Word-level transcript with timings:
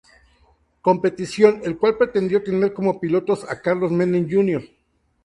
Competición, 0.81 1.61
el 1.63 1.77
cual 1.77 1.95
pretendió 1.95 2.41
tener 2.41 2.73
como 2.73 2.99
pilotos 2.99 3.43
a 3.47 3.61
Carlos 3.61 3.91
Menem 3.91 4.27
Jr. 4.27 4.63